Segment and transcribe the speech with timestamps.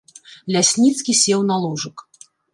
[0.55, 2.05] Лясніцкі сеў на ложак.